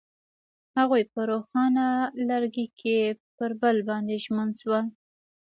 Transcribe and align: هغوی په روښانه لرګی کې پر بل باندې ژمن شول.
هغوی 0.77 1.03
په 1.13 1.19
روښانه 1.31 1.87
لرګی 2.29 2.67
کې 2.79 2.97
پر 3.37 3.51
بل 3.61 3.77
باندې 3.89 4.15
ژمن 4.23 4.49
شول. 4.59 4.85